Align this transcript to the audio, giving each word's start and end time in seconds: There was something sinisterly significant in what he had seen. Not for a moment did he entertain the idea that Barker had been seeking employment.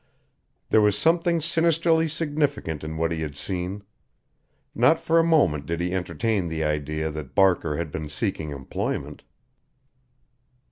There 0.69 0.81
was 0.81 0.97
something 0.97 1.41
sinisterly 1.41 2.07
significant 2.07 2.83
in 2.83 2.97
what 2.97 3.11
he 3.11 3.21
had 3.21 3.37
seen. 3.37 3.83
Not 4.73 4.99
for 4.99 5.19
a 5.19 5.23
moment 5.23 5.67
did 5.67 5.79
he 5.79 5.93
entertain 5.93 6.47
the 6.47 6.63
idea 6.63 7.11
that 7.11 7.35
Barker 7.35 7.77
had 7.77 7.91
been 7.91 8.09
seeking 8.09 8.49
employment. 8.49 9.21